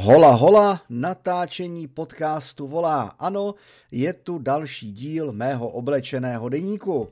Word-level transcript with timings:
Hola, 0.00 0.30
hola, 0.34 0.82
natáčení 0.88 1.88
podcastu 1.88 2.68
volá. 2.68 3.02
Ano, 3.02 3.54
je 3.90 4.12
tu 4.12 4.38
další 4.38 4.92
díl 4.92 5.32
mého 5.32 5.68
oblečeného 5.68 6.48
deníku. 6.48 7.08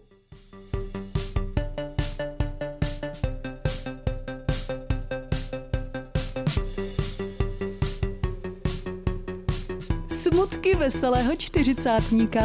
Smutky 10.13 10.75
veselého 10.75 11.37
čtyřicátníka. 11.37 12.41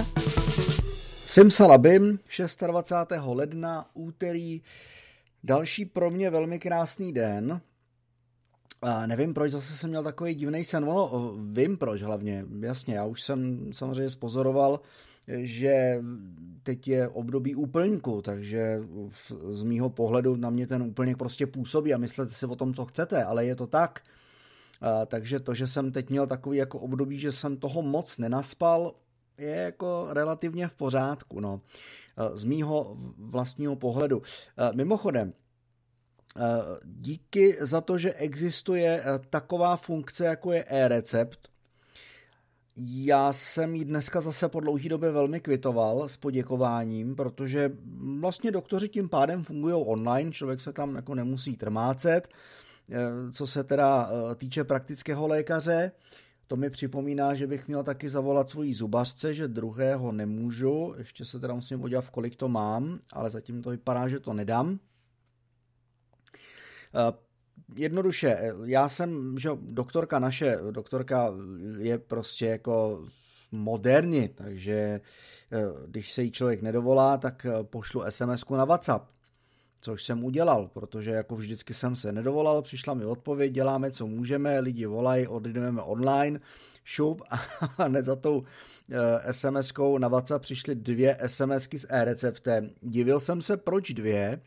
Simsalabim, 1.27 2.19
26. 2.67 3.21
ledna, 3.25 3.85
úterý, 3.93 4.61
další 5.43 5.85
pro 5.85 6.09
mě 6.09 6.29
velmi 6.29 6.59
krásný 6.59 7.13
den, 7.13 7.61
a 8.81 9.05
nevím, 9.07 9.33
proč 9.33 9.51
zase 9.51 9.73
jsem 9.73 9.89
měl 9.89 10.03
takový 10.03 10.35
divný 10.35 10.63
sen. 10.63 10.83
Ono, 10.83 11.33
vím 11.51 11.77
proč 11.77 12.01
hlavně, 12.01 12.45
jasně, 12.59 12.95
já 12.95 13.05
už 13.05 13.21
jsem 13.21 13.69
samozřejmě 13.73 14.09
spozoroval, 14.09 14.79
že 15.27 16.03
teď 16.63 16.87
je 16.87 17.07
období 17.07 17.55
úplňku, 17.55 18.21
takže 18.21 18.79
z 19.51 19.63
mýho 19.63 19.89
pohledu 19.89 20.35
na 20.35 20.49
mě 20.49 20.67
ten 20.67 20.83
úplněk 20.83 21.17
prostě 21.17 21.47
působí 21.47 21.93
a 21.93 21.97
myslete 21.97 22.31
si 22.31 22.45
o 22.45 22.55
tom, 22.55 22.73
co 22.73 22.85
chcete, 22.85 23.23
ale 23.23 23.45
je 23.45 23.55
to 23.55 23.67
tak. 23.67 24.01
A, 24.81 25.05
takže 25.05 25.39
to, 25.39 25.53
že 25.53 25.67
jsem 25.67 25.91
teď 25.91 26.09
měl 26.09 26.27
takový 26.27 26.57
jako 26.57 26.79
období, 26.79 27.19
že 27.19 27.31
jsem 27.31 27.57
toho 27.57 27.81
moc 27.81 28.17
nenaspal, 28.17 28.93
je 29.37 29.55
jako 29.55 30.07
relativně 30.09 30.67
v 30.67 30.73
pořádku, 30.73 31.39
no. 31.39 31.61
Z 32.33 32.43
mýho 32.43 32.97
vlastního 33.17 33.75
pohledu. 33.75 34.21
Mimochodem, 34.75 35.33
díky 36.83 37.57
za 37.59 37.81
to, 37.81 37.97
že 37.97 38.13
existuje 38.13 39.01
eh, 39.03 39.19
taková 39.29 39.77
funkce, 39.77 40.25
jako 40.25 40.51
je 40.51 40.65
e-recept. 40.67 41.39
Já 42.75 43.33
jsem 43.33 43.75
ji 43.75 43.85
dneska 43.85 44.21
zase 44.21 44.49
po 44.49 44.59
dlouhé 44.59 44.89
době 44.89 45.11
velmi 45.11 45.39
kvitoval 45.39 46.09
s 46.09 46.17
poděkováním, 46.17 47.15
protože 47.15 47.71
vlastně 48.19 48.51
doktoři 48.51 48.89
tím 48.89 49.09
pádem 49.09 49.43
fungují 49.43 49.75
online, 49.87 50.31
člověk 50.31 50.61
se 50.61 50.73
tam 50.73 50.95
jako 50.95 51.15
nemusí 51.15 51.57
trmácet. 51.57 52.27
Eh, 52.91 53.31
co 53.31 53.47
se 53.47 53.63
teda 53.63 54.09
týče 54.35 54.63
praktického 54.63 55.27
lékaře, 55.27 55.91
to 56.47 56.55
mi 56.55 56.69
připomíná, 56.69 57.35
že 57.35 57.47
bych 57.47 57.67
měl 57.67 57.83
taky 57.83 58.09
zavolat 58.09 58.49
svojí 58.49 58.73
zubařce, 58.73 59.33
že 59.33 59.47
druhého 59.47 60.11
nemůžu, 60.11 60.93
ještě 60.97 61.25
se 61.25 61.39
teda 61.39 61.53
musím 61.53 61.79
podívat, 61.79 62.09
kolik 62.09 62.35
to 62.35 62.49
mám, 62.49 62.99
ale 63.13 63.29
zatím 63.29 63.61
to 63.61 63.69
vypadá, 63.69 64.07
že 64.07 64.19
to 64.19 64.33
nedám. 64.33 64.79
Eh, 66.95 67.13
jednoduše, 67.75 68.29
eh, 68.29 68.53
já 68.63 68.89
jsem, 68.89 69.39
že 69.39 69.49
doktorka 69.61 70.19
naše, 70.19 70.57
doktorka 70.71 71.33
je 71.79 71.97
prostě 71.97 72.45
jako 72.45 73.05
moderní, 73.51 74.27
takže 74.27 74.73
eh, 74.73 75.01
když 75.87 76.11
se 76.11 76.23
jí 76.23 76.31
člověk 76.31 76.61
nedovolá, 76.61 77.17
tak 77.17 77.45
pošlu 77.63 78.03
sms 78.09 78.49
na 78.49 78.65
WhatsApp, 78.65 79.09
což 79.81 80.03
jsem 80.03 80.23
udělal, 80.23 80.67
protože 80.67 81.11
jako 81.11 81.35
vždycky 81.35 81.73
jsem 81.73 81.95
se 81.95 82.11
nedovolal, 82.11 82.61
přišla 82.61 82.93
mi 82.93 83.05
odpověď, 83.05 83.51
děláme, 83.51 83.91
co 83.91 84.07
můžeme, 84.07 84.59
lidi 84.59 84.85
volají, 84.85 85.27
odjdeme 85.27 85.81
online, 85.81 86.39
šup 86.83 87.21
a 87.29 87.35
hned 87.83 88.05
za 88.05 88.15
tou 88.15 88.43
SMS-kou 89.31 89.99
na 89.99 90.07
WhatsApp 90.07 90.41
přišly 90.43 90.75
dvě 90.75 91.17
SMSky 91.27 91.79
s 91.79 91.87
e-receptem. 91.89 92.69
Divil 92.81 93.19
jsem 93.19 93.41
se, 93.41 93.57
proč 93.57 93.91
dvě, 93.91 94.41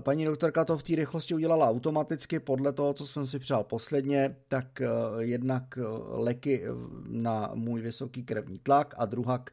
paní 0.00 0.24
doktorka 0.24 0.64
to 0.64 0.78
v 0.78 0.82
té 0.82 0.96
rychlosti 0.96 1.34
udělala 1.34 1.68
automaticky 1.68 2.40
podle 2.40 2.72
toho, 2.72 2.94
co 2.94 3.06
jsem 3.06 3.26
si 3.26 3.38
přál 3.38 3.64
posledně, 3.64 4.36
tak 4.48 4.80
eh, 4.80 4.86
jednak 5.18 5.78
eh, 5.78 5.82
leky 6.08 6.64
na 7.06 7.50
můj 7.54 7.80
vysoký 7.80 8.22
krevní 8.22 8.58
tlak 8.58 8.94
a 8.96 9.06
druhak 9.06 9.50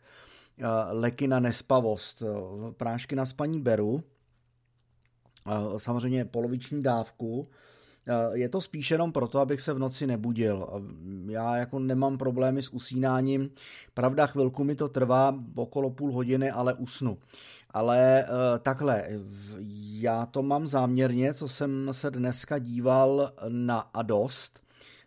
leky 0.92 1.28
na 1.28 1.40
nespavost. 1.40 2.24
Prášky 2.78 3.16
na 3.16 3.26
spaní 3.26 3.62
beru, 3.62 4.04
samozřejmě 5.78 6.26
poloviční 6.26 6.84
dávku, 6.84 7.50
je 8.34 8.50
to 8.50 8.62
spíš 8.62 8.92
jenom 8.92 9.12
proto, 9.12 9.40
abych 9.40 9.62
se 9.62 9.74
v 9.74 9.80
noci 9.80 10.08
nebudil. 10.08 10.68
Já 11.30 11.56
jako 11.56 11.80
nemám 11.80 12.18
problémy 12.18 12.62
s 12.62 12.70
usínáním. 12.70 13.50
Pravda, 13.94 14.28
chvilku 14.28 14.64
mi 14.64 14.76
to 14.76 14.90
trvá, 14.90 15.36
okolo 15.56 15.90
půl 15.90 16.12
hodiny, 16.12 16.52
ale 16.52 16.74
usnu. 16.74 17.18
Ale 17.78 18.26
uh, 18.30 18.60
takhle, 18.60 19.08
já 20.00 20.26
to 20.26 20.44
mám 20.44 20.68
záměrně, 20.68 21.34
co 21.34 21.48
jsem 21.48 21.90
se 21.92 22.12
dneska 22.12 22.60
díval 22.60 23.32
na 23.50 23.80
Adost, 23.80 24.60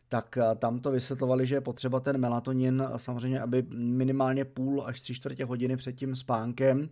tak 0.09 0.39
uh, 0.41 0.55
tam 0.55 0.79
to 0.79 0.91
vysvětlovali, 0.91 1.47
že 1.47 1.55
je 1.55 1.61
potřeba 1.61 2.01
ten 2.01 2.19
melatonin 2.19 2.89
samozřejmě, 2.97 3.41
aby 3.41 3.63
minimálně 3.73 4.45
půl 4.45 4.83
až 4.87 5.01
tři 5.01 5.15
čtvrtě 5.15 5.45
hodiny 5.45 5.77
před 5.77 5.93
tím 5.93 6.17
spánkem, 6.17 6.89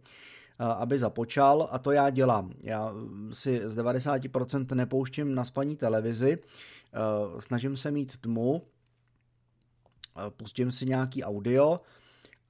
aby 0.58 0.98
započal 0.98 1.68
a 1.70 1.78
to 1.78 1.92
já 1.92 2.10
dělám. 2.10 2.52
Já 2.62 2.92
si 3.32 3.60
z 3.64 3.76
90% 3.76 4.74
nepouštím 4.74 5.34
na 5.34 5.44
spaní 5.44 5.76
televizi, 5.76 6.38
snažím 7.38 7.76
se 7.76 7.90
mít 7.90 8.16
tmu, 8.16 8.62
pustím 10.36 10.70
si 10.70 10.86
nějaký 10.86 11.24
audio, 11.24 11.80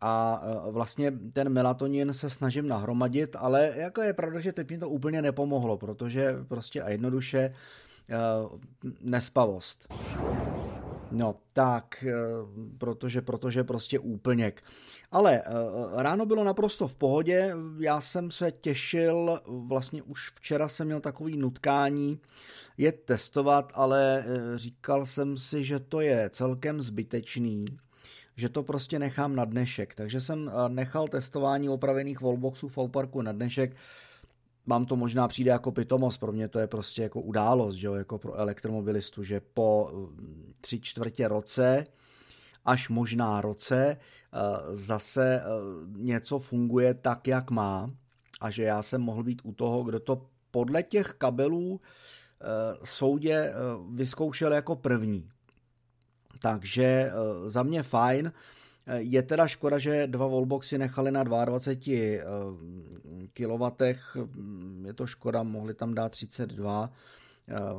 a 0.00 0.42
e, 0.42 0.70
vlastně 0.70 1.12
ten 1.32 1.48
melatonin 1.48 2.12
se 2.12 2.30
snažím 2.30 2.68
nahromadit, 2.68 3.36
ale 3.38 3.72
jako 3.76 4.02
je 4.02 4.12
pravda, 4.12 4.40
že 4.40 4.52
teď 4.52 4.70
mi 4.70 4.78
to 4.78 4.88
úplně 4.88 5.22
nepomohlo, 5.22 5.78
protože 5.78 6.36
prostě 6.48 6.82
a 6.82 6.90
jednoduše 6.90 7.38
e, 7.38 7.54
nespavost. 9.00 9.94
No, 11.10 11.36
tak, 11.52 12.04
e, 12.04 12.12
protože, 12.78 13.22
protože 13.22 13.64
prostě 13.64 13.98
úplněk. 13.98 14.62
Ale 15.10 15.42
ráno 15.94 16.26
bylo 16.26 16.44
naprosto 16.44 16.88
v 16.88 16.94
pohodě, 16.94 17.54
já 17.78 18.00
jsem 18.00 18.30
se 18.30 18.52
těšil, 18.52 19.40
vlastně 19.46 20.02
už 20.02 20.30
včera 20.34 20.68
jsem 20.68 20.86
měl 20.86 21.00
takový 21.00 21.36
nutkání 21.36 22.20
je 22.76 22.92
testovat, 22.92 23.72
ale 23.74 24.24
říkal 24.56 25.06
jsem 25.06 25.36
si, 25.36 25.64
že 25.64 25.78
to 25.78 26.00
je 26.00 26.30
celkem 26.32 26.80
zbytečný, 26.80 27.64
že 28.38 28.48
to 28.48 28.62
prostě 28.62 28.98
nechám 28.98 29.36
na 29.36 29.44
dnešek. 29.44 29.94
Takže 29.94 30.20
jsem 30.20 30.48
eh, 30.48 30.68
nechal 30.68 31.08
testování 31.08 31.68
opravených 31.68 32.20
wallboxů 32.20 32.68
v 32.68 32.88
Parku 32.88 33.22
na 33.22 33.32
dnešek. 33.32 33.76
Mám 34.66 34.86
to 34.86 34.96
možná 34.96 35.28
přijde 35.28 35.50
jako 35.50 35.72
pitomost, 35.72 36.20
pro 36.20 36.32
mě 36.32 36.48
to 36.48 36.58
je 36.58 36.66
prostě 36.66 37.02
jako 37.02 37.20
událost, 37.20 37.74
že 37.74 37.86
jo, 37.86 37.94
jako 37.94 38.18
pro 38.18 38.34
elektromobilistu, 38.34 39.22
že 39.22 39.40
po 39.54 39.90
mm, 39.92 40.52
tři 40.60 40.80
čtvrtě 40.80 41.28
roce 41.28 41.86
až 42.64 42.88
možná 42.88 43.40
roce 43.40 43.96
eh, 43.96 44.38
zase 44.70 45.40
eh, 45.40 45.46
něco 45.96 46.38
funguje 46.38 46.94
tak, 46.94 47.26
jak 47.26 47.50
má 47.50 47.90
a 48.40 48.50
že 48.50 48.62
já 48.62 48.82
jsem 48.82 49.00
mohl 49.00 49.22
být 49.22 49.42
u 49.44 49.52
toho, 49.52 49.84
kdo 49.84 50.00
to 50.00 50.26
podle 50.50 50.82
těch 50.82 51.14
kabelů 51.18 51.80
soudě 52.84 53.52
vyzkoušel 53.90 54.52
jako 54.52 54.76
první. 54.76 55.30
Takže 56.38 56.84
eh, 56.84 57.50
za 57.50 57.62
mě 57.62 57.82
fajn. 57.82 58.32
Eh, 58.86 59.00
je 59.00 59.22
teda 59.22 59.46
škoda, 59.46 59.78
že 59.78 60.06
dva 60.06 60.26
wallboxy 60.26 60.78
nechali 60.78 61.10
na 61.10 61.24
22 61.24 61.94
eh, 61.94 62.22
kW. 63.32 63.64
Je 64.86 64.92
to 64.92 65.06
škoda, 65.06 65.42
mohli 65.42 65.74
tam 65.74 65.94
dát 65.94 66.12
32 66.12 66.90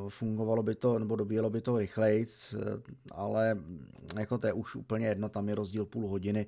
fungovalo 0.10 0.64
by 0.64 0.76
to, 0.76 1.00
nebo 1.00 1.16
dobíjelo 1.16 1.50
by 1.50 1.62
to 1.62 1.78
rychleji, 1.78 2.26
ale 3.12 3.58
jako 4.20 4.38
to 4.38 4.48
je 4.48 4.54
už 4.54 4.76
úplně 4.76 5.08
jedno, 5.08 5.30
tam 5.30 5.50
je 5.50 5.56
rozdíl 5.56 5.86
půl 5.86 6.08
hodiny, 6.08 6.46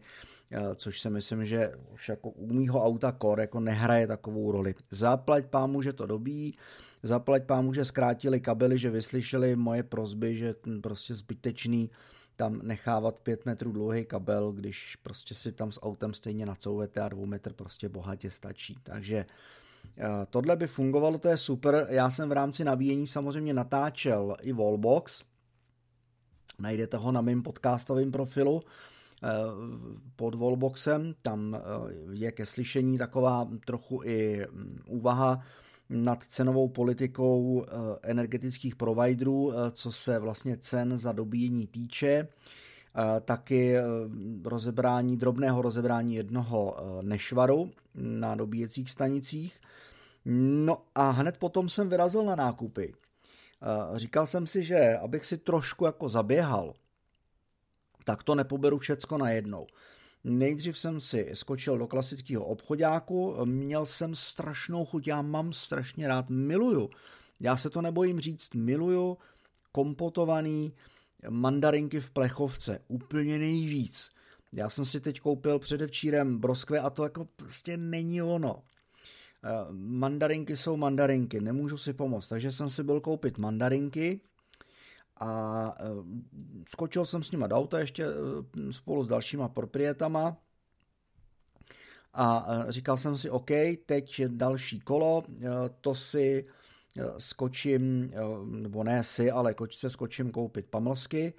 což 0.76 1.02
si 1.02 1.10
myslím, 1.10 1.46
že 1.46 1.72
už 1.94 2.10
jako 2.10 2.30
u 2.30 2.54
mýho 2.54 2.86
auta 2.86 3.16
Core 3.22 3.44
jako 3.44 3.60
nehraje 3.60 4.08
takovou 4.08 4.52
roli. 4.52 4.76
Zaplať 4.92 5.46
pámu, 5.46 5.82
že 5.82 5.94
to 5.94 6.06
dobí, 6.06 6.58
zaplať 7.04 7.44
pámu, 7.44 7.74
že 7.74 7.86
zkrátili 7.86 8.40
kabely, 8.40 8.78
že 8.78 8.90
vyslyšeli 8.90 9.56
moje 9.56 9.84
prozby, 9.84 10.38
že 10.38 10.56
prostě 10.82 11.16
zbytečný 11.16 11.90
tam 12.36 12.60
nechávat 12.64 13.20
pět 13.20 13.46
metrů 13.46 13.72
dlouhý 13.72 14.06
kabel, 14.06 14.52
když 14.52 14.96
prostě 14.96 15.36
si 15.36 15.52
tam 15.52 15.72
s 15.72 15.84
autem 15.84 16.14
stejně 16.14 16.46
nacouvete 16.46 17.02
a 17.02 17.10
dvou 17.10 17.26
metr 17.26 17.54
prostě 17.54 17.90
bohatě 17.90 18.32
stačí. 18.32 18.76
Takže 18.84 19.26
eh, 19.98 20.08
tohle 20.30 20.56
by 20.56 20.68
fungovalo, 20.68 21.18
to 21.18 21.28
je 21.28 21.38
super. 21.38 21.88
Já 21.90 22.10
jsem 22.10 22.30
v 22.30 22.32
rámci 22.32 22.64
nabíjení 22.64 23.08
samozřejmě 23.08 23.54
natáčel 23.54 24.36
i 24.42 24.54
Wallbox, 24.54 25.24
najdete 26.60 26.98
ho 26.98 27.12
na 27.12 27.22
mém 27.22 27.44
podcastovém 27.44 28.12
profilu 28.12 28.62
eh, 29.24 29.28
pod 30.16 30.36
Wallboxem, 30.36 31.14
tam 31.22 31.56
eh, 31.56 31.60
je 32.12 32.32
ke 32.32 32.46
slyšení 32.46 32.98
taková 32.98 33.50
trochu 33.66 34.02
i 34.04 34.46
mm, 34.52 34.80
úvaha 34.88 35.44
nad 35.92 36.24
cenovou 36.24 36.68
politikou 36.70 37.66
eh, 37.66 37.72
energetických 38.04 38.76
providerů, 38.76 39.52
eh, 39.52 39.72
co 39.72 39.92
se 39.92 40.20
vlastně 40.20 40.58
cen 40.58 40.98
za 40.98 41.12
dobíjení 41.12 41.68
týče, 41.68 42.08
eh, 42.08 43.22
taky 43.22 43.76
rozebrání, 44.44 45.18
drobného 45.18 45.62
rozebrání 45.62 46.16
jednoho 46.16 46.78
nešvaru 47.02 47.72
na 47.96 48.36
dobíjecích 48.36 48.92
stanicích. 48.92 49.60
No 50.26 50.78
a 50.96 51.10
hned 51.10 51.38
potom 51.38 51.70
jsem 51.70 51.90
vyrazil 51.90 52.24
na 52.24 52.36
nákupy. 52.36 52.94
Říkal 53.96 54.28
jsem 54.28 54.48
si, 54.48 54.64
že 54.64 54.98
abych 54.98 55.26
si 55.26 55.38
trošku 55.38 55.86
jako 55.86 56.10
zaběhal, 56.10 56.74
tak 58.04 58.24
to 58.24 58.36
nepoberu 58.36 58.78
všecko 58.78 59.18
najednou. 59.18 59.68
Nejdřív 60.24 60.80
jsem 60.80 61.02
si 61.02 61.30
skočil 61.34 61.78
do 61.78 61.88
klasického 61.88 62.46
obchodáku, 62.46 63.36
měl 63.46 63.86
jsem 63.86 64.16
strašnou 64.16 64.86
chuť, 64.86 65.08
já 65.08 65.22
mám 65.22 65.54
strašně 65.54 66.08
rád, 66.08 66.30
miluju. 66.30 66.90
Já 67.40 67.58
se 67.58 67.70
to 67.70 67.82
nebojím 67.82 68.20
říct, 68.20 68.54
miluju 68.56 69.18
kompotovaný 69.72 70.74
mandarinky 71.30 72.02
v 72.02 72.10
plechovce, 72.10 72.80
úplně 72.88 73.38
nejvíc. 73.38 74.12
Já 74.54 74.70
jsem 74.70 74.86
si 74.86 75.00
teď 75.00 75.20
koupil 75.20 75.60
předevčírem 75.60 76.38
broskve 76.38 76.80
a 76.80 76.90
to 76.90 77.04
jako 77.04 77.28
prostě 77.36 77.78
není 77.78 78.22
ono. 78.22 78.64
Eh, 79.44 79.50
mandarinky 79.72 80.58
jsou 80.58 80.78
mandarinky, 80.78 81.42
nemůžu 81.42 81.78
si 81.78 81.94
pomoct, 81.94 82.28
takže 82.28 82.52
jsem 82.52 82.70
si 82.70 82.84
byl 82.84 83.02
koupit 83.02 83.38
mandarinky 83.38 84.22
a 85.22 85.76
eh, 85.80 85.84
skočil 86.68 87.06
jsem 87.06 87.24
s 87.24 87.32
nima 87.32 87.48
do 87.48 87.56
auta 87.56 87.80
ještě 87.80 88.06
eh, 88.06 88.74
spolu 88.74 89.04
s 89.04 89.08
dalšíma 89.08 89.50
proprietama 89.50 90.38
a 92.14 92.48
říkal 92.70 92.98
jsem 92.98 93.18
si, 93.18 93.30
OK, 93.30 93.50
teď 93.86 94.22
další 94.28 94.80
kolo, 94.80 95.24
to 95.82 95.96
si 95.96 96.46
skočím, 97.18 98.14
nebo 98.46 98.84
ne 98.84 99.04
si, 99.04 99.32
ale 99.32 99.56
se 99.72 99.90
skočím 99.90 100.32
koupit 100.32 100.66
pamlsky, 100.66 101.34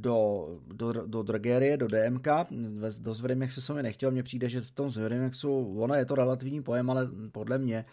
do, 0.00 0.48
do, 0.66 0.92
do 0.92 1.22
Dragérie, 1.22 1.76
do 1.76 1.86
DMK, 1.88 2.26
do 2.98 3.14
Zverimex 3.14 3.64
se 3.64 3.74
mi 3.74 3.82
nechtěl, 3.82 4.10
mně 4.10 4.22
přijde, 4.22 4.48
že 4.48 4.60
v 4.60 4.70
tom 4.70 4.90
Zverimexu, 4.90 5.80
ono 5.80 5.94
je 5.94 6.04
to 6.04 6.14
relativní 6.14 6.62
pojem, 6.62 6.90
ale 6.90 7.08
podle 7.32 7.58
mě 7.58 7.84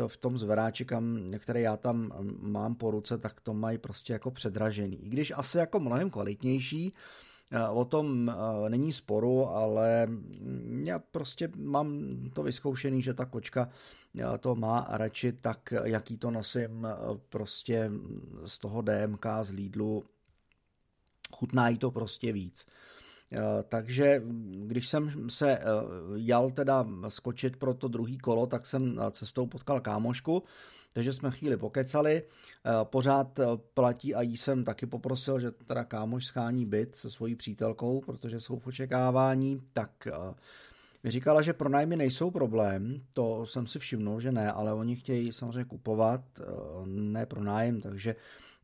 to 0.00 0.08
v 0.08 0.16
tom 0.16 0.38
zveráči, 0.38 0.84
kam, 0.84 1.32
který 1.38 1.62
já 1.62 1.76
tam 1.76 2.12
mám 2.40 2.74
po 2.74 2.90
ruce, 2.90 3.18
tak 3.18 3.40
to 3.40 3.54
mají 3.54 3.78
prostě 3.78 4.12
jako 4.12 4.30
předražený. 4.30 5.06
I 5.06 5.08
když 5.08 5.32
asi 5.36 5.58
jako 5.58 5.80
mnohem 5.80 6.10
kvalitnější, 6.10 6.92
eh, 7.50 7.68
o 7.68 7.84
tom 7.84 8.32
eh, 8.32 8.70
není 8.70 8.92
sporu, 8.92 9.46
ale 9.46 10.08
já 10.84 10.98
prostě 10.98 11.48
mám 11.56 12.16
to 12.32 12.42
vyzkoušený, 12.42 13.02
že 13.02 13.14
ta 13.14 13.24
kočka 13.24 13.68
eh, 14.18 14.38
to 14.38 14.54
má 14.54 14.86
radši 14.90 15.32
tak, 15.32 15.74
jaký 15.84 16.16
to 16.16 16.30
nosím 16.30 16.88
prostě 17.28 17.90
z 18.44 18.58
toho 18.58 18.82
DMK, 18.82 19.26
z 19.42 19.52
Lidlu, 19.52 20.04
chutná 21.32 21.68
jí 21.68 21.78
to 21.78 21.90
prostě 21.90 22.32
víc. 22.32 22.66
Eh, 23.32 23.62
takže 23.68 24.22
když 24.66 24.88
jsem 24.88 25.30
se 25.30 25.58
eh, 25.58 25.62
jal 26.14 26.50
teda 26.50 26.86
skočit 27.08 27.56
pro 27.56 27.74
to 27.74 27.88
druhý 27.88 28.18
kolo, 28.18 28.46
tak 28.46 28.66
jsem 28.66 29.00
cestou 29.10 29.46
potkal 29.46 29.80
kámošku, 29.80 30.42
takže 30.92 31.12
jsme 31.12 31.30
chvíli 31.30 31.56
pokecali. 31.56 32.22
Eh, 32.22 32.70
pořád 32.82 33.40
platí 33.74 34.14
a 34.14 34.22
jí 34.22 34.36
jsem 34.36 34.64
taky 34.64 34.86
poprosil, 34.86 35.40
že 35.40 35.50
teda 35.50 35.84
kámoš 35.84 36.26
schání 36.26 36.66
byt 36.66 36.96
se 36.96 37.10
svojí 37.10 37.34
přítelkou, 37.34 38.00
protože 38.00 38.40
jsou 38.40 38.58
v 38.58 38.66
očekávání, 38.66 39.62
tak 39.72 40.08
mi 41.04 41.10
říkala, 41.10 41.42
že 41.42 41.52
pronájmy 41.52 41.96
nejsou 41.96 42.30
problém, 42.30 43.02
to 43.14 43.46
jsem 43.46 43.66
si 43.66 43.78
všimnul, 43.78 44.20
že 44.20 44.32
ne, 44.32 44.52
ale 44.52 44.72
oni 44.72 44.96
chtějí 44.96 45.32
samozřejmě 45.32 45.64
kupovat, 45.64 46.20
ne 46.84 47.26
pronájem, 47.26 47.80
takže 47.80 48.14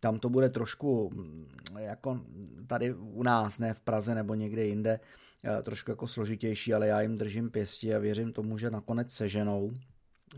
tam 0.01 0.19
to 0.19 0.29
bude 0.29 0.49
trošku 0.49 1.11
mm, 1.15 1.47
jako 1.79 2.21
tady 2.67 2.95
u 2.95 3.23
nás, 3.23 3.59
ne 3.59 3.75
v 3.75 3.81
Praze 3.81 4.15
nebo 4.15 4.35
někde 4.35 4.65
jinde, 4.65 5.01
eh, 5.45 5.63
trošku 5.63 5.91
jako 5.91 6.07
složitější, 6.07 6.75
ale 6.75 6.87
já 6.87 7.01
jim 7.01 7.19
držím 7.19 7.51
pěstí 7.51 7.95
a 7.95 7.99
věřím 7.99 8.33
tomu, 8.33 8.59
že 8.59 8.71
nakonec 8.71 9.13
seženou, 9.13 9.73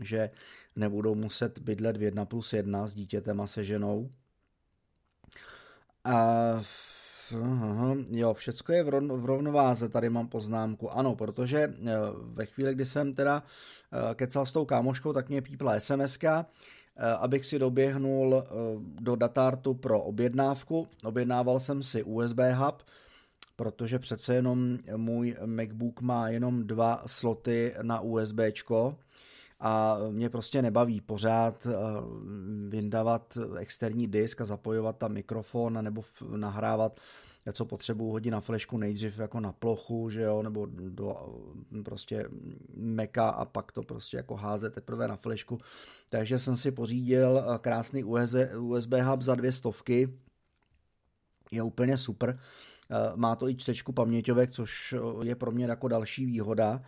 že 0.01 0.29
nebudou 0.75 1.15
muset 1.15 1.59
bydlet 1.59 1.97
v 1.97 2.03
1 2.03 2.25
plus 2.25 2.53
1 2.53 2.87
s 2.87 2.95
dítětem 2.95 3.41
a 3.41 3.47
se 3.47 3.63
ženou. 3.63 4.09
A 6.03 6.61
Aha, 7.31 7.95
jo, 8.11 8.33
všecko 8.33 8.73
je 8.73 8.83
v, 8.83 8.89
rovn, 8.89 9.21
v 9.21 9.25
rovnováze, 9.25 9.89
tady 9.89 10.09
mám 10.09 10.27
poznámku. 10.27 10.91
Ano, 10.91 11.15
protože 11.15 11.59
eh, 11.59 11.95
ve 12.23 12.45
chvíli, 12.45 12.75
kdy 12.75 12.85
jsem 12.85 13.13
teda 13.13 13.43
eh, 13.43 14.15
kecal 14.15 14.45
s 14.45 14.51
tou 14.51 14.65
kámoškou, 14.65 15.13
tak 15.13 15.29
mě 15.29 15.41
pípla 15.41 15.73
Eh, 15.73 16.47
abych 17.19 17.45
si 17.45 17.59
doběhnul 17.59 18.43
eh, 18.45 18.51
do 18.99 19.15
datartu 19.15 19.73
pro 19.73 20.01
objednávku. 20.01 20.87
Objednával 21.03 21.59
jsem 21.59 21.83
si 21.83 22.03
USB 22.03 22.39
hub, 22.53 22.83
protože 23.55 23.99
přece 23.99 24.35
jenom 24.35 24.77
můj 24.95 25.35
MacBook 25.45 26.01
má 26.01 26.29
jenom 26.29 26.67
dva 26.67 27.03
sloty 27.05 27.73
na 27.81 27.99
USB 27.99 28.39
a 29.59 29.97
mě 30.11 30.29
prostě 30.29 30.61
nebaví 30.61 31.01
pořád 31.01 31.67
eh, 31.67 31.71
vyndávat 32.69 33.37
externí 33.57 34.07
disk 34.07 34.41
a 34.41 34.45
zapojovat 34.45 34.97
tam 34.97 35.13
mikrofon 35.13 35.83
nebo 35.83 36.03
nahrávat 36.35 36.99
co 37.53 37.65
potřebuji 37.65 38.11
hodit 38.11 38.31
na 38.31 38.41
flešku 38.41 38.77
nejdřív 38.77 39.19
jako 39.19 39.39
na 39.39 39.51
plochu, 39.51 40.09
že 40.09 40.21
jo, 40.21 40.43
nebo 40.43 40.67
do 40.71 41.15
prostě 41.83 42.25
meka 42.75 43.29
a 43.29 43.45
pak 43.45 43.71
to 43.71 43.81
prostě 43.81 44.17
jako 44.17 44.35
házet 44.35 44.73
teprve 44.73 45.07
na 45.07 45.15
flešku. 45.15 45.59
Takže 46.09 46.39
jsem 46.39 46.55
si 46.55 46.71
pořídil 46.71 47.37
eh, 47.37 47.57
krásný 47.57 48.03
USB 48.03 48.93
hub 49.03 49.21
za 49.21 49.35
dvě 49.35 49.51
stovky, 49.51 50.19
je 51.51 51.63
úplně 51.63 51.97
super. 51.97 52.39
Eh, 52.91 52.95
má 53.15 53.35
to 53.35 53.49
i 53.49 53.55
čtečku 53.55 53.91
paměťovek, 53.91 54.51
což 54.51 54.93
eh, 54.93 55.25
je 55.25 55.35
pro 55.35 55.51
mě 55.51 55.65
jako 55.65 55.87
další 55.87 56.25
výhoda. 56.25 56.81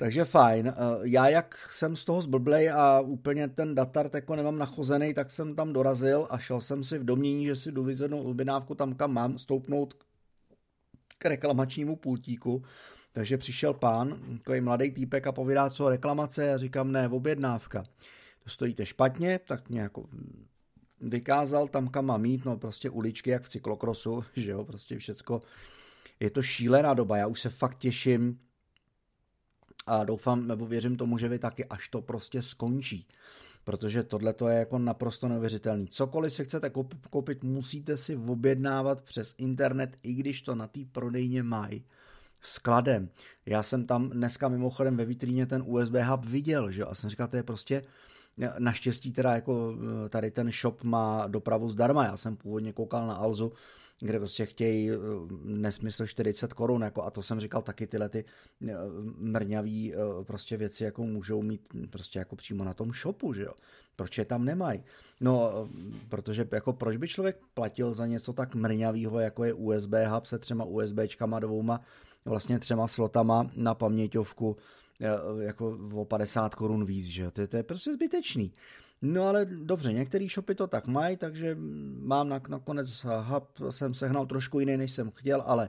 Takže 0.00 0.24
fajn. 0.24 0.68
Eh, 0.68 0.72
já 1.02 1.28
jak 1.28 1.68
jsem 1.72 1.96
z 1.96 2.04
toho 2.04 2.22
zblblej 2.22 2.70
a 2.70 3.00
úplně 3.00 3.48
ten 3.48 3.74
datar 3.74 4.10
jako 4.14 4.36
nemám 4.36 4.58
nachozený, 4.58 5.14
tak 5.14 5.30
jsem 5.30 5.54
tam 5.54 5.72
dorazil 5.72 6.26
a 6.30 6.38
šel 6.38 6.60
jsem 6.60 6.84
si 6.84 6.98
v 6.98 7.04
domění, 7.04 7.46
že 7.46 7.56
si 7.56 7.72
jdu 7.72 7.84
vyzvednout 7.84 8.26
objednávku 8.26 8.74
tam, 8.74 8.94
kam 8.94 9.12
mám, 9.12 9.38
stoupnout 9.38 9.94
k 11.18 11.24
reklamačnímu 11.24 11.96
pultíku. 11.96 12.64
Takže 13.12 13.38
přišel 13.38 13.74
pán, 13.74 14.18
takový 14.38 14.60
mladý 14.60 14.90
týpek 14.90 15.26
a 15.26 15.32
povídá, 15.32 15.70
co 15.70 15.88
reklamace, 15.88 16.54
a 16.54 16.58
říkám, 16.58 16.92
ne, 16.92 17.08
objednávka. 17.08 17.84
To 18.44 18.50
stojíte 18.50 18.86
špatně, 18.86 19.38
tak 19.38 19.68
mě 19.68 19.80
jako 19.80 20.04
vykázal 21.00 21.68
tam, 21.68 21.88
kam 21.88 22.06
mám 22.06 22.22
mít, 22.22 22.44
no 22.44 22.56
prostě 22.56 22.90
uličky, 22.90 23.30
jak 23.30 23.42
v 23.42 23.48
cyklokrosu, 23.48 24.24
že 24.36 24.50
jo, 24.50 24.64
prostě 24.64 24.98
všecko. 24.98 25.40
Je 26.20 26.30
to 26.30 26.42
šílená 26.42 26.94
doba, 26.94 27.16
já 27.16 27.26
už 27.26 27.40
se 27.40 27.50
fakt 27.50 27.78
těším, 27.78 28.38
a 29.90 30.04
doufám, 30.04 30.46
nebo 30.46 30.66
věřím 30.66 30.96
tomu, 30.96 31.18
že 31.18 31.28
vy 31.28 31.38
taky, 31.38 31.64
až 31.64 31.88
to 31.88 32.02
prostě 32.02 32.42
skončí. 32.42 33.06
Protože 33.64 34.02
tohle 34.02 34.32
to 34.32 34.48
je 34.48 34.58
jako 34.58 34.78
naprosto 34.78 35.28
neuvěřitelný. 35.28 35.86
Cokoliv 35.88 36.32
si 36.32 36.44
chcete 36.44 36.70
koupit, 37.10 37.44
musíte 37.44 37.96
si 37.96 38.16
objednávat 38.16 39.00
přes 39.00 39.34
internet, 39.38 39.96
i 40.02 40.14
když 40.14 40.42
to 40.42 40.54
na 40.54 40.66
té 40.66 40.80
prodejně 40.92 41.42
mají 41.42 41.84
skladem. 42.40 43.08
Já 43.46 43.62
jsem 43.62 43.86
tam 43.86 44.10
dneska 44.10 44.48
mimochodem 44.48 44.96
ve 44.96 45.04
vitríně 45.04 45.46
ten 45.46 45.62
USB 45.66 45.94
hub 45.94 46.24
viděl, 46.24 46.70
že 46.70 46.84
a 46.84 46.94
jsem 46.94 47.10
říkal, 47.10 47.28
to 47.28 47.36
je 47.36 47.42
prostě 47.42 47.82
Naštěstí 48.58 49.12
teda 49.12 49.34
jako 49.34 49.74
tady 50.08 50.30
ten 50.30 50.50
shop 50.50 50.82
má 50.82 51.26
dopravu 51.26 51.70
zdarma. 51.70 52.04
Já 52.04 52.16
jsem 52.16 52.36
původně 52.36 52.72
koukal 52.72 53.06
na 53.06 53.14
Alzu, 53.14 53.52
kde 54.00 54.18
prostě 54.18 54.46
chtějí 54.46 54.90
eh, 54.90 54.94
nesmysl 55.44 56.06
40 56.06 56.52
korun, 56.52 56.82
jako, 56.82 57.02
a 57.02 57.10
to 57.10 57.22
jsem 57.22 57.40
říkal 57.40 57.62
taky 57.62 57.86
tyhle 57.86 58.08
ty 58.08 58.24
eh, 58.68 58.74
mrňavý 59.16 59.94
eh, 59.94 60.24
prostě 60.24 60.56
věci, 60.56 60.84
jako 60.84 61.04
můžou 61.04 61.42
mít 61.42 61.60
prostě 61.90 62.18
jako 62.18 62.36
přímo 62.36 62.64
na 62.64 62.74
tom 62.74 62.92
shopu, 62.92 63.32
že 63.32 63.42
jo. 63.42 63.52
Proč 63.96 64.18
je 64.18 64.24
tam 64.24 64.44
nemají? 64.44 64.84
No, 65.20 65.68
protože 66.08 66.48
jako 66.52 66.72
proč 66.72 66.96
by 66.96 67.08
člověk 67.08 67.36
platil 67.54 67.94
za 67.94 68.06
něco 68.06 68.32
tak 68.32 68.54
mrňavýho, 68.54 69.20
jako 69.20 69.44
je 69.44 69.54
USB 69.54 69.92
hub 70.08 70.26
se 70.26 70.38
třema 70.38 70.64
USBčkama 70.64 71.40
dvouma, 71.40 71.80
vlastně 72.24 72.58
třema 72.58 72.88
slotama 72.88 73.50
na 73.56 73.74
paměťovku, 73.74 74.56
jako 75.40 75.78
o 75.94 76.04
50 76.04 76.54
korun 76.54 76.84
víc, 76.84 77.06
že 77.06 77.22
jo. 77.22 77.30
To, 77.30 77.46
to 77.46 77.56
je 77.56 77.62
prostě 77.62 77.92
zbytečný. 77.92 78.52
No 79.02 79.24
ale 79.24 79.44
dobře, 79.44 79.92
některé 79.92 80.26
shopy 80.28 80.54
to 80.54 80.66
tak 80.66 80.86
mají, 80.86 81.16
takže 81.16 81.56
mám 81.98 82.28
na, 82.28 82.42
nakonec 82.48 83.06
hub, 83.22 83.70
jsem 83.70 83.94
sehnal 83.94 84.26
trošku 84.26 84.60
jiný, 84.60 84.76
než 84.76 84.92
jsem 84.92 85.10
chtěl, 85.10 85.42
ale 85.46 85.68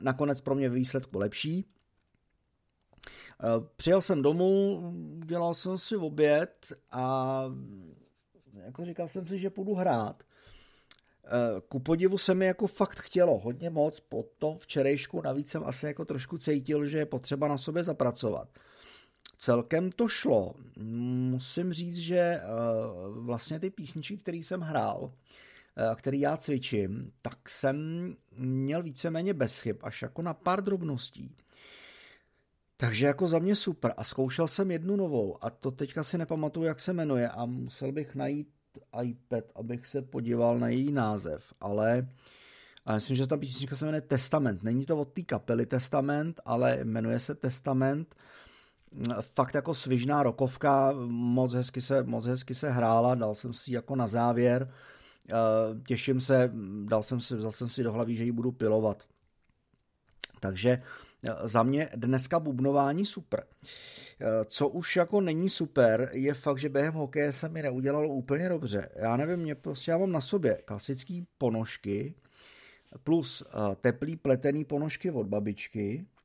nakonec 0.00 0.40
pro 0.40 0.54
mě 0.54 0.68
výsledku 0.68 1.18
lepší. 1.18 1.64
Eh, 3.40 3.66
přijel 3.76 4.02
jsem 4.02 4.22
domů, 4.22 4.82
dělal 5.24 5.54
jsem 5.54 5.78
si 5.78 5.96
oběd 5.96 6.72
a 6.90 7.44
jako 8.52 8.84
říkal 8.84 9.08
jsem 9.08 9.26
si, 9.26 9.38
že 9.38 9.50
půjdu 9.50 9.74
hrát. 9.74 10.22
Eh, 11.24 11.60
ku 11.68 11.80
podivu 11.80 12.18
se 12.18 12.34
mi 12.34 12.46
jako 12.46 12.66
fakt 12.66 13.00
chtělo 13.00 13.38
hodně 13.38 13.70
moc 13.70 14.00
po 14.00 14.24
tom 14.38 14.58
včerejšku, 14.58 15.22
navíc 15.22 15.50
jsem 15.50 15.64
asi 15.64 15.86
jako 15.86 16.04
trošku 16.04 16.38
cítil, 16.38 16.86
že 16.86 16.98
je 16.98 17.06
potřeba 17.06 17.48
na 17.48 17.58
sobě 17.58 17.84
zapracovat 17.84 18.48
celkem 19.38 19.92
to 19.92 20.08
šlo. 20.08 20.54
Musím 21.30 21.72
říct, 21.72 21.96
že 21.96 22.18
eh, 22.18 22.42
vlastně 23.08 23.60
ty 23.60 23.70
písničky, 23.70 24.16
které 24.16 24.38
jsem 24.38 24.60
hrál, 24.60 25.12
eh, 25.76 25.94
který 25.96 26.20
já 26.20 26.36
cvičím, 26.36 27.12
tak 27.22 27.48
jsem 27.48 27.76
měl 28.36 28.82
víceméně 28.82 29.34
bez 29.34 29.58
chyb, 29.60 29.76
až 29.82 30.02
jako 30.02 30.22
na 30.22 30.34
pár 30.34 30.64
drobností. 30.64 31.36
Takže 32.76 33.06
jako 33.06 33.28
za 33.28 33.38
mě 33.38 33.56
super. 33.56 33.94
A 33.96 34.04
zkoušel 34.04 34.48
jsem 34.48 34.70
jednu 34.70 34.96
novou 34.96 35.44
a 35.44 35.50
to 35.50 35.70
teďka 35.70 36.02
si 36.02 36.18
nepamatuju, 36.18 36.66
jak 36.66 36.80
se 36.80 36.92
jmenuje 36.92 37.28
a 37.28 37.46
musel 37.46 37.92
bych 37.92 38.14
najít 38.14 38.48
iPad, 39.02 39.44
abych 39.54 39.86
se 39.86 40.02
podíval 40.02 40.58
na 40.58 40.68
její 40.68 40.92
název, 40.92 41.54
ale 41.60 42.08
a 42.88 42.94
myslím, 42.94 43.16
že 43.16 43.26
ta 43.26 43.36
písnička 43.36 43.76
se 43.76 43.84
jmenuje 43.84 44.00
Testament. 44.00 44.62
Není 44.62 44.86
to 44.86 45.00
od 45.00 45.12
té 45.12 45.22
kapely 45.22 45.66
Testament, 45.66 46.40
ale 46.44 46.84
jmenuje 46.84 47.20
se 47.20 47.34
Testament. 47.34 48.14
Fakt 49.20 49.54
jako 49.54 49.74
svižná 49.74 50.22
rokovka, 50.22 50.92
moc 51.08 51.52
hezky 51.52 51.80
se, 51.80 52.02
moc 52.02 52.26
hezky 52.26 52.54
se 52.54 52.70
hrála, 52.70 53.14
dal 53.14 53.34
jsem 53.34 53.54
si 53.54 53.72
jako 53.72 53.96
na 53.96 54.06
závěr. 54.06 54.72
Těším 55.86 56.20
se, 56.20 56.50
dal 56.84 57.02
jsem 57.02 57.20
si, 57.20 57.36
vzal 57.36 57.52
jsem 57.52 57.68
si 57.68 57.82
do 57.82 57.92
hlavy, 57.92 58.16
že 58.16 58.24
ji 58.24 58.32
budu 58.32 58.52
pilovat. 58.52 59.04
Takže 60.40 60.82
za 61.44 61.62
mě 61.62 61.88
dneska 61.96 62.40
bubnování 62.40 63.06
super. 63.06 63.44
Co 64.44 64.68
už 64.68 64.96
jako 64.96 65.20
není 65.20 65.48
super, 65.48 66.10
je 66.12 66.34
fakt, 66.34 66.58
že 66.58 66.68
během 66.68 66.94
hokeje 66.94 67.32
se 67.32 67.48
mi 67.48 67.62
neudělalo 67.62 68.08
úplně 68.08 68.48
dobře. 68.48 68.88
Já 68.96 69.16
nevím, 69.16 69.36
mě 69.36 69.54
prostě 69.54 69.90
já 69.90 69.98
mám 69.98 70.12
na 70.12 70.20
sobě 70.20 70.62
klasický 70.64 71.26
ponožky, 71.38 72.14
plus 73.04 73.42
eh, 73.46 73.76
teplý 73.80 74.16
pletený 74.16 74.64
ponožky 74.64 75.10
od 75.10 75.26
babičky, 75.26 76.06
eh, 76.06 76.17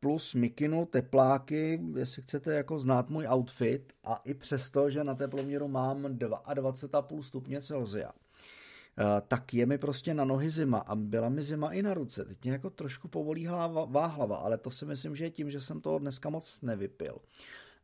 plus 0.00 0.34
mikinu, 0.34 0.86
tepláky, 0.86 1.80
jestli 1.96 2.22
chcete 2.22 2.54
jako 2.54 2.78
znát 2.78 3.10
můj 3.10 3.26
outfit 3.28 3.92
a 4.04 4.20
i 4.24 4.34
přesto, 4.34 4.90
že 4.90 5.04
na 5.04 5.14
teploměru 5.14 5.68
mám 5.68 6.02
22,5 6.02 7.22
stupně 7.22 7.62
Celsia, 7.62 8.12
eh, 8.12 9.22
tak 9.28 9.54
je 9.54 9.66
mi 9.66 9.78
prostě 9.78 10.14
na 10.14 10.24
nohy 10.24 10.50
zima 10.50 10.78
a 10.78 10.94
byla 10.94 11.28
mi 11.28 11.42
zima 11.42 11.72
i 11.72 11.82
na 11.82 11.94
ruce. 11.94 12.24
Teď 12.24 12.38
mě 12.42 12.52
jako 12.52 12.70
trošku 12.70 13.08
povolí 13.08 13.46
hlava, 13.46 13.84
váhlava, 13.84 14.36
ale 14.36 14.58
to 14.58 14.70
si 14.70 14.84
myslím, 14.84 15.16
že 15.16 15.24
je 15.24 15.30
tím, 15.30 15.50
že 15.50 15.60
jsem 15.60 15.80
toho 15.80 15.98
dneska 15.98 16.30
moc 16.30 16.60
nevypil. 16.62 17.18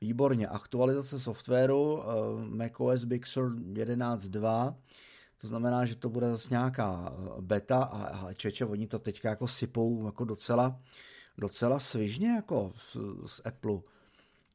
Výborně, 0.01 0.49
aktualizace 0.49 1.21
softwaru 1.21 2.03
macOS 2.49 3.05
Big 3.05 3.27
Sur 3.27 3.55
11.2 3.55 4.75
to 5.41 5.47
znamená, 5.47 5.85
že 5.85 5.95
to 5.95 6.09
bude 6.09 6.31
zase 6.31 6.49
nějaká 6.51 7.13
eh, 7.13 7.41
beta 7.41 7.83
a, 7.83 8.05
a 8.05 8.33
čeče, 8.33 8.65
oni 8.65 8.87
to 8.87 8.99
teďka 8.99 9.29
jako 9.29 9.49
sypou 9.49 10.07
jako 10.07 10.25
docela, 10.25 10.81
docela 11.38 11.80
svižně 11.80 12.28
jako 12.28 12.73
z, 12.76 12.97
z 13.26 13.40
Apple. 13.45 13.78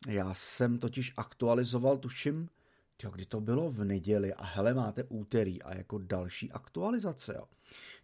Já 0.08 0.34
jsem 0.34 0.80
totiž 0.80 1.14
aktualizoval, 1.18 1.98
tuším, 1.98 2.50
tyjo, 2.98 3.12
kdy 3.12 3.26
to 3.26 3.42
bylo 3.42 3.72
v 3.72 3.84
neděli 3.84 4.34
a 4.34 4.46
hele, 4.46 4.74
máte 4.74 5.04
úterý 5.04 5.64
a 5.64 5.76
jako 5.76 5.98
další 5.98 6.52
aktualizace, 6.52 7.34
jo. 7.36 7.44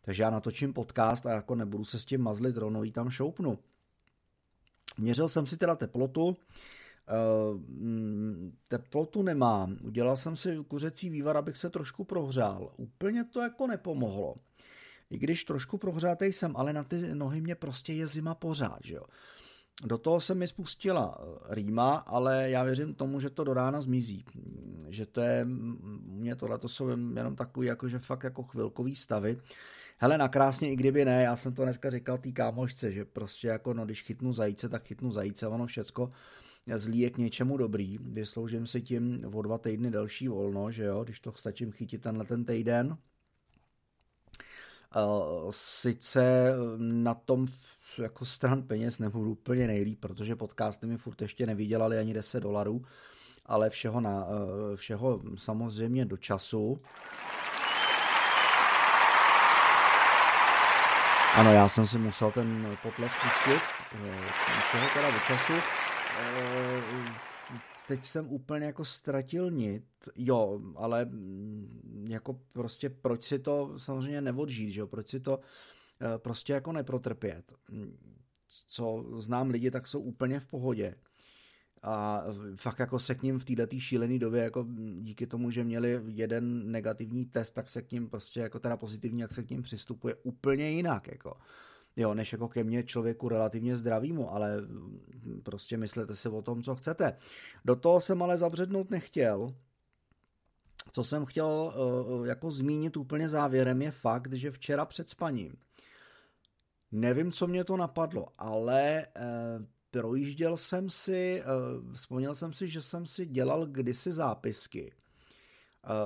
Takže 0.02 0.24
já 0.24 0.30
natočím 0.30 0.74
podcast 0.74 1.26
a 1.26 1.32
jako 1.32 1.56
nebudu 1.56 1.86
se 1.86 2.00
s 2.00 2.06
tím 2.06 2.22
mazlit, 2.22 2.58
rovnou 2.58 2.92
tam 2.92 3.10
šoupnu. 3.10 3.60
Měřil 4.98 5.30
jsem 5.30 5.48
si 5.48 5.58
teda 5.58 5.76
teplotu, 5.76 6.38
Eh, 7.10 8.52
teplotu 8.68 9.24
nemám. 9.24 9.78
Udělal 9.84 10.18
jsem 10.18 10.36
si 10.36 10.58
kuřecí 10.68 11.10
vývar, 11.10 11.38
abych 11.38 11.58
se 11.58 11.70
trošku 11.70 12.04
prohřál. 12.04 12.72
Úplně 12.78 13.24
to 13.24 13.42
jako 13.42 13.68
nepomohlo. 13.68 14.36
I 15.10 15.18
když 15.18 15.44
trošku 15.44 15.78
prohřátý 15.78 16.26
jsem, 16.26 16.58
ale 16.58 16.74
na 16.74 16.84
ty 16.84 17.16
nohy 17.16 17.42
mě 17.42 17.56
prostě 17.56 17.94
je 17.94 18.08
zima 18.08 18.36
pořád, 18.36 18.80
že 18.84 18.96
jo. 18.96 19.04
Do 19.84 19.98
toho 19.98 20.22
se 20.22 20.36
mi 20.36 20.48
spustila 20.48 21.18
eh, 21.22 21.56
rýma, 21.56 21.96
ale 21.96 22.50
já 22.50 22.64
věřím 22.64 22.94
tomu, 22.94 23.20
že 23.20 23.30
to 23.30 23.44
do 23.44 23.54
rána 23.54 23.82
zmizí. 23.82 24.26
Že 24.90 25.06
to 25.06 25.22
je, 25.22 25.46
mě 26.06 26.36
tohle 26.36 26.58
to 26.58 26.68
jsou 26.68 26.90
jenom 26.90 27.36
takový, 27.36 27.68
jakože 27.68 28.00
fakt 28.00 28.24
jako 28.24 28.44
chvilkový 28.44 28.96
stavy. 28.96 29.42
Hele, 29.98 30.18
nakrásně, 30.18 30.72
i 30.72 30.76
kdyby 30.76 31.06
ne, 31.06 31.24
já 31.24 31.36
jsem 31.36 31.54
to 31.54 31.64
dneska 31.64 31.90
říkal 31.90 32.18
tý 32.18 32.34
kámošce, 32.34 32.92
že 32.92 33.06
prostě 33.06 33.48
jako 33.48 33.74
no, 33.74 33.86
když 33.86 34.02
chytnu 34.02 34.34
zajíce, 34.34 34.70
tak 34.70 34.88
chytnu 34.88 35.12
zajíce, 35.12 35.48
ono 35.48 35.66
všecko 35.66 36.12
zlý 36.76 37.00
je 37.00 37.10
k 37.10 37.18
něčemu 37.18 37.58
dobrý. 37.58 37.98
Vysloužím 37.98 38.68
si 38.68 38.82
tím 38.82 39.26
o 39.34 39.42
dva 39.42 39.58
týdny 39.58 39.92
delší 39.92 40.28
volno, 40.28 40.72
že 40.72 40.84
jo, 40.84 41.04
když 41.04 41.20
to 41.20 41.32
stačím 41.32 41.72
chytit 41.72 42.02
tenhle 42.02 42.26
ten 42.26 42.46
týden. 42.46 42.98
Sice 45.50 46.54
na 46.78 47.14
tom 47.14 47.48
jako 47.98 48.26
stran 48.26 48.64
peněz 48.64 49.00
nebudu 49.00 49.32
úplně 49.32 49.68
nejlíp, 49.68 50.00
protože 50.00 50.36
podcasty 50.36 50.88
mi 50.88 50.98
furt 50.98 51.22
ještě 51.22 51.46
nevydělali 51.46 51.98
ani 51.98 52.14
10 52.14 52.40
dolarů, 52.40 52.86
ale 53.46 53.70
všeho, 53.70 54.02
na, 54.02 54.28
všeho 54.76 55.22
samozřejmě 55.38 56.06
do 56.06 56.18
času. 56.18 56.82
Ano, 61.36 61.54
já 61.54 61.70
jsem 61.70 61.88
si 61.88 61.98
musel 61.98 62.32
ten 62.32 62.78
potles 62.84 63.12
pustit, 63.24 63.62
všeho 64.70 64.88
teda 64.94 65.12
do 65.12 65.20
času. 65.20 65.54
Teď 67.90 68.06
jsem 68.06 68.28
úplně 68.30 68.66
jako 68.66 68.86
ztratil 68.86 69.52
nit, 69.52 69.84
jo, 70.16 70.62
ale 70.76 71.06
mm, 71.06 72.06
jako 72.10 72.40
prostě 72.54 72.90
proč 72.90 73.24
si 73.24 73.40
to 73.40 73.80
samozřejmě 73.80 74.22
neodžít, 74.22 74.70
že 74.72 74.80
jo, 74.80 74.88
proč 74.88 75.08
si 75.08 75.20
to 75.20 75.40
eh, 76.02 76.18
prostě 76.18 76.54
jako 76.54 76.72
neprotrpět. 76.72 77.54
Co 78.68 79.06
znám 79.18 79.50
lidi, 79.50 79.72
tak 79.72 79.88
jsou 79.88 80.00
úplně 80.00 80.40
v 80.40 80.46
pohodě. 80.46 80.96
A 81.84 82.24
fakt 82.56 82.80
jako 82.80 83.00
se 83.00 83.16
k 83.16 83.24
ním 83.24 83.40
v 83.40 83.46
této 83.46 83.80
šílené 83.80 84.20
době, 84.20 84.44
jako 84.44 84.66
díky 85.00 85.28
tomu, 85.28 85.52
že 85.52 85.64
měli 85.64 86.02
jeden 86.08 86.72
negativní 86.72 87.26
test, 87.26 87.52
tak 87.52 87.70
se 87.70 87.82
k 87.82 87.92
ním 87.92 88.10
prostě 88.10 88.40
jako 88.40 88.60
teda 88.60 88.78
pozitivní, 88.78 89.22
jak 89.22 89.32
se 89.32 89.44
k 89.44 89.50
ním 89.50 89.62
přistupuje 89.62 90.16
úplně 90.24 90.70
jinak, 90.70 91.08
jako 91.08 91.38
jo, 92.00 92.14
než 92.14 92.32
jako 92.32 92.48
ke 92.48 92.64
mně 92.64 92.84
člověku 92.84 93.30
relativně 93.30 93.78
zdravýmu, 93.78 94.34
ale 94.34 94.58
prostě 95.44 95.78
myslete 95.78 96.16
si 96.16 96.30
o 96.30 96.42
tom, 96.42 96.64
co 96.64 96.76
chcete. 96.76 97.18
Do 97.66 97.76
toho 97.76 98.02
jsem 98.02 98.22
ale 98.22 98.38
zabřednout 98.38 98.92
nechtěl, 98.92 99.54
co 100.92 101.04
jsem 101.04 101.26
chtěl 101.26 101.48
uh, 101.48 102.28
jako 102.28 102.52
zmínit 102.52 102.98
úplně 102.98 103.30
závěrem 103.30 103.82
je 103.82 103.92
fakt, 103.92 104.34
že 104.34 104.52
včera 104.52 104.86
před 104.86 105.10
spaním 105.10 105.56
nevím, 106.92 107.32
co 107.32 107.48
mě 107.48 107.64
to 107.64 107.78
napadlo, 107.78 108.28
ale 108.38 109.08
uh, 109.16 109.66
projížděl 109.92 110.58
jsem 110.58 110.90
si, 110.90 111.44
uh, 111.44 111.94
vzpomněl 111.94 112.36
jsem 112.36 112.54
si, 112.54 112.68
že 112.68 112.82
jsem 112.82 113.06
si 113.06 113.26
dělal 113.26 113.66
kdysi 113.66 114.12
zápisky. 114.12 114.94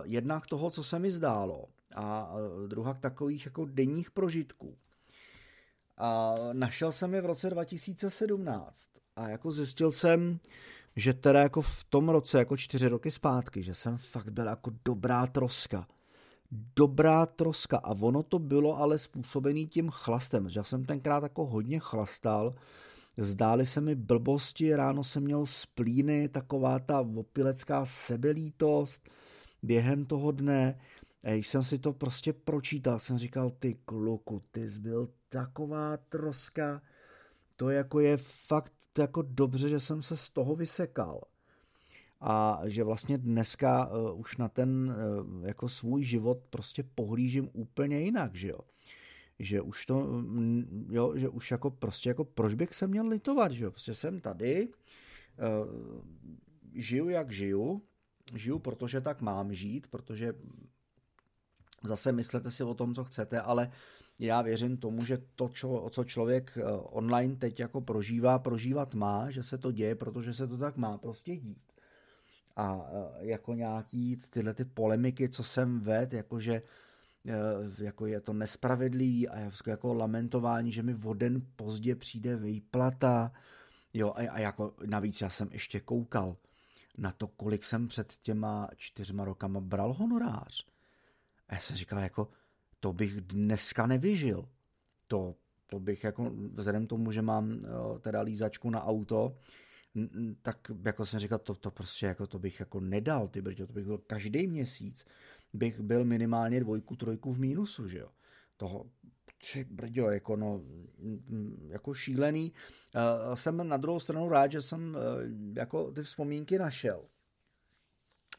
Jednak 0.04 0.48
toho, 0.48 0.72
co 0.72 0.84
se 0.84 1.00
mi 1.00 1.12
zdálo 1.12 1.66
a 1.96 2.34
uh, 2.34 2.68
druhá 2.68 2.94
takových 2.94 3.46
jako 3.46 3.66
denních 3.66 4.12
prožitků. 4.12 4.78
A 5.98 6.36
našel 6.54 6.92
jsem 6.92 7.14
je 7.14 7.22
v 7.22 7.26
roce 7.26 7.50
2017 7.50 8.90
a 9.16 9.30
jako 9.30 9.52
zjistil 9.52 9.92
jsem, 9.92 10.40
že 10.96 11.14
teda 11.14 11.42
jako 11.42 11.62
v 11.62 11.84
tom 11.84 12.10
roce, 12.10 12.38
jako 12.38 12.58
čtyři 12.58 12.88
roky 12.88 13.12
zpátky, 13.12 13.64
že 13.64 13.76
jsem 13.76 13.98
fakt 13.98 14.30
byl 14.30 14.46
jako 14.46 14.72
dobrá 14.86 15.28
troska. 15.28 15.88
Dobrá 16.76 17.26
troska. 17.26 17.78
A 17.78 17.92
ono 17.92 18.24
to 18.24 18.40
bylo 18.40 18.78
ale 18.78 19.00
způsobený 19.00 19.68
tím 19.68 19.90
chlastem, 19.90 20.50
že 20.50 20.60
já 20.60 20.64
jsem 20.64 20.86
tenkrát 20.86 21.24
jako 21.24 21.46
hodně 21.46 21.80
chlastal, 21.80 22.54
zdály 23.18 23.66
se 23.66 23.82
mi 23.82 23.96
blbosti, 23.96 24.76
ráno 24.76 25.04
jsem 25.04 25.24
měl 25.24 25.46
splíny, 25.46 26.30
taková 26.30 26.80
ta 26.80 27.02
opilecká 27.16 27.86
sebelítost 27.86 29.10
během 29.64 30.06
toho 30.06 30.32
dne 30.32 30.80
když 31.32 31.48
jsem 31.48 31.64
si 31.64 31.80
to 31.80 31.94
prostě 31.94 32.34
pročítal, 32.34 33.00
jsem 33.00 33.18
říkal, 33.18 33.52
ty 33.52 33.78
kluku, 33.86 34.42
ty 34.52 34.70
jsi 34.70 34.80
byl 34.80 35.10
taková 35.30 35.98
troska, 35.98 36.82
to 37.56 37.70
jako 37.70 38.00
je 38.00 38.18
fakt 38.18 38.74
jako 38.98 39.22
dobře, 39.22 39.70
že 39.70 39.80
jsem 39.80 40.04
se 40.04 40.18
z 40.18 40.30
toho 40.30 40.56
vysekal. 40.56 41.22
A 42.22 42.62
že 42.66 42.84
vlastně 42.84 43.18
dneska 43.18 43.88
uh, 43.88 44.20
už 44.20 44.38
na 44.38 44.48
ten 44.48 44.96
uh, 45.40 45.46
jako 45.46 45.70
svůj 45.70 46.04
život 46.04 46.38
prostě 46.50 46.84
pohlížím 46.96 47.50
úplně 47.54 48.00
jinak, 48.00 48.36
že 48.36 48.48
jo. 48.48 48.60
Že 49.40 49.62
už 49.62 49.86
to, 49.86 50.24
jo, 50.90 51.14
že 51.16 51.30
už 51.30 51.52
jako 51.52 51.72
prostě 51.72 52.10
jako 52.10 52.26
proč 52.26 52.54
bych 52.54 52.74
se 52.74 52.88
měl 52.88 53.08
litovat, 53.08 53.52
že 53.52 53.64
jo. 53.64 53.72
Prostě 53.72 53.94
jsem 53.94 54.22
tady, 54.22 54.68
uh, 54.68 56.04
žiju 56.74 57.10
jak 57.10 57.32
žiju, 57.32 57.82
žiju, 58.36 58.60
protože 58.60 59.02
tak 59.02 59.22
mám 59.22 59.54
žít, 59.54 59.88
protože 59.88 60.34
Zase 61.84 62.12
myslete 62.12 62.52
si 62.52 62.64
o 62.64 62.74
tom, 62.74 62.96
co 62.96 63.04
chcete, 63.04 63.42
ale 63.42 63.72
já 64.20 64.42
věřím 64.42 64.78
tomu, 64.78 65.06
že 65.06 65.18
to, 65.36 65.50
čo, 65.50 65.90
co 65.90 66.04
člověk 66.04 66.58
eh, 66.58 66.64
online 66.72 67.36
teď 67.36 67.60
jako 67.60 67.82
prožívá, 67.82 68.40
prožívat 68.40 68.96
má, 68.96 69.30
že 69.30 69.44
se 69.44 69.58
to 69.58 69.72
děje, 69.72 69.96
protože 69.96 70.34
se 70.34 70.48
to 70.48 70.58
tak 70.58 70.78
má 70.78 70.98
prostě 70.98 71.36
dít. 71.36 71.74
A 72.56 72.86
eh, 72.92 73.26
jako 73.26 73.54
nějaký 73.54 74.22
tyhle 74.30 74.54
ty 74.54 74.66
polemiky, 74.66 75.30
co 75.30 75.44
jsem 75.44 75.80
ved, 75.80 76.14
jakože 76.14 76.62
eh, 77.28 77.84
jako 77.84 78.06
je 78.06 78.22
to 78.22 78.34
nespravedlivý 78.34 79.30
a 79.30 79.52
jako 79.68 79.94
lamentování, 79.94 80.72
že 80.72 80.84
mi 80.84 80.96
o 81.06 81.14
den 81.14 81.42
pozdě 81.56 81.96
přijde 81.96 82.36
výplata, 82.36 83.32
jo, 83.94 84.14
a, 84.16 84.32
a 84.32 84.40
jako 84.40 84.74
navíc 84.86 85.22
já 85.22 85.30
jsem 85.30 85.50
ještě 85.52 85.80
koukal 85.80 86.36
na 86.98 87.12
to, 87.12 87.28
kolik 87.28 87.66
jsem 87.66 87.88
před 87.88 88.14
těma 88.22 88.70
čtyřma 88.78 89.26
rokama 89.26 89.60
bral 89.60 89.94
honorář. 89.94 90.73
A 91.50 91.56
já 91.56 91.62
jsem 91.62 91.76
říkal, 91.76 92.00
jako, 92.00 92.28
to 92.80 92.94
bych 92.94 93.22
dneska 93.22 93.88
nevyžil. 93.88 94.50
To, 95.08 95.36
to 95.68 95.80
bych 95.80 96.04
jako, 96.04 96.32
vzhledem 96.54 96.88
tomu, 96.88 97.12
že 97.12 97.22
mám 97.22 97.66
teda 98.02 98.22
lízačku 98.22 98.70
na 98.70 98.84
auto, 98.84 99.38
tak 100.42 100.72
jako 100.86 101.06
jsem 101.06 101.20
říkal, 101.20 101.40
to, 101.40 101.56
to 101.56 101.72
prostě 101.72 102.06
jako 102.06 102.28
to 102.28 102.40
bych 102.40 102.60
jako 102.60 102.80
nedal, 102.80 103.28
ty 103.28 103.42
brďo, 103.42 103.68
to 103.68 103.74
bych 103.74 103.86
byl 103.86 103.98
každý 103.98 104.48
měsíc, 104.48 105.06
bych 105.54 105.80
byl 105.80 106.06
minimálně 106.06 106.60
dvojku, 106.60 106.96
trojku 106.96 107.34
v 107.34 107.40
mínusu, 107.40 107.88
že 107.88 107.98
jo. 107.98 108.10
Toho, 108.58 108.86
tři 109.38 109.64
brďo, 109.64 110.10
jako 110.10 110.36
no, 110.36 110.62
jako 111.68 111.94
šílený. 111.94 112.54
Uh, 112.96 113.36
jsem 113.36 113.68
na 113.70 113.78
druhou 113.78 114.00
stranu 114.00 114.30
rád, 114.30 114.52
že 114.52 114.62
jsem 114.62 114.96
uh, 114.96 115.02
jako 115.58 115.92
ty 115.92 116.04
vzpomínky 116.04 116.60
našel. 116.60 117.06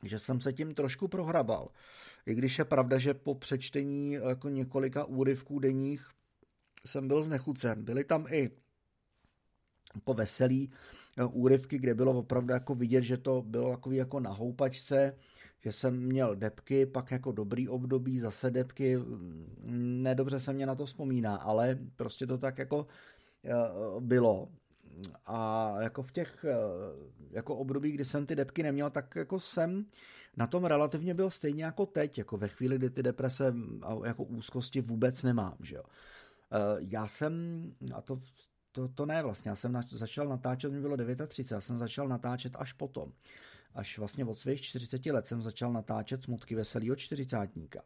Že 0.02 0.18
jsem 0.18 0.40
se 0.40 0.52
tím 0.52 0.74
trošku 0.74 1.08
prohrabal. 1.08 1.68
I 2.26 2.34
když 2.34 2.58
je 2.58 2.64
pravda, 2.64 2.98
že 2.98 3.14
po 3.14 3.34
přečtení 3.34 4.12
jako 4.12 4.48
několika 4.48 5.04
úryvků 5.04 5.58
denních 5.58 6.10
jsem 6.86 7.08
byl 7.08 7.22
znechucen. 7.24 7.84
Byly 7.84 8.04
tam 8.04 8.26
i 8.30 8.50
po 10.04 10.14
veselý 10.14 10.72
eh, 11.18 11.24
úryvky, 11.24 11.78
kde 11.78 11.94
bylo 11.94 12.18
opravdu 12.18 12.52
jako 12.52 12.74
vidět, 12.74 13.02
že 13.02 13.16
to 13.16 13.42
bylo 13.42 13.70
takový 13.70 13.96
jako 13.96 14.20
na 14.20 14.30
houpačce, 14.30 15.16
že 15.60 15.72
jsem 15.72 16.00
měl 16.00 16.36
depky, 16.36 16.86
pak 16.86 17.10
jako 17.10 17.32
dobrý 17.32 17.68
období, 17.68 18.18
zase 18.18 18.50
depky, 18.50 18.98
nedobře 20.02 20.40
se 20.40 20.52
mě 20.52 20.66
na 20.66 20.74
to 20.74 20.86
vzpomíná, 20.86 21.36
ale 21.36 21.78
prostě 21.96 22.26
to 22.26 22.38
tak 22.38 22.58
jako 22.58 22.86
eh, 23.44 23.50
bylo. 24.00 24.48
A 25.26 25.74
jako 25.80 26.02
v 26.02 26.12
těch 26.12 26.44
eh, 26.44 26.56
jako 27.30 27.56
období, 27.56 27.92
kdy 27.92 28.04
jsem 28.04 28.26
ty 28.26 28.36
depky 28.36 28.62
neměl, 28.62 28.90
tak 28.90 29.16
jako 29.16 29.40
jsem 29.40 29.86
na 30.36 30.46
tom 30.46 30.64
relativně 30.64 31.14
byl 31.14 31.30
stejně 31.30 31.64
jako 31.64 31.86
teď, 31.86 32.18
jako 32.18 32.36
ve 32.36 32.48
chvíli, 32.48 32.78
kdy 32.78 32.90
ty 32.90 33.02
deprese 33.02 33.54
a 33.82 34.06
jako 34.06 34.24
úzkosti 34.24 34.80
vůbec 34.80 35.22
nemám, 35.22 35.56
že 35.60 35.76
jo. 35.76 35.82
Já 36.78 37.06
jsem, 37.06 37.62
a 37.94 38.00
to 38.00 38.20
to, 38.74 38.88
to 38.88 39.06
ne 39.06 39.22
vlastně, 39.22 39.48
já 39.48 39.56
jsem 39.56 39.72
na, 39.72 39.80
začal 39.88 40.28
natáčet, 40.28 40.72
mi 40.72 40.80
bylo 40.80 40.96
39, 41.26 41.50
já 41.50 41.60
jsem 41.60 41.78
začal 41.78 42.08
natáčet 42.08 42.56
až 42.58 42.72
potom. 42.72 43.12
Až 43.74 43.98
vlastně 43.98 44.24
od 44.24 44.34
svých 44.34 44.62
40 44.62 45.06
let 45.06 45.26
jsem 45.26 45.42
začal 45.42 45.72
natáčet 45.72 46.22
smutky 46.22 46.54
veselýho 46.54 46.96
čtyřicátníka. 46.96 47.82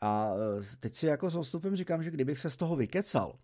A 0.00 0.32
e, 0.60 0.76
teď 0.80 0.94
si 0.94 1.06
jako 1.06 1.30
s 1.30 1.34
odstupem 1.34 1.76
říkám, 1.76 2.02
že 2.02 2.10
kdybych 2.10 2.38
se 2.38 2.50
z 2.50 2.56
toho 2.56 2.76
vykecal, 2.76 3.38